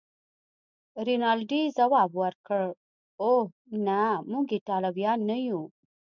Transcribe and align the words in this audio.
رینالډي 1.07 1.61
ځواب 1.77 2.09
ورکړ: 2.21 2.63
اوه، 3.25 3.45
نه، 3.85 4.01
موږ 4.31 4.47
ایټالویان 4.55 5.19
نه 5.29 5.37
یو. 5.47 5.61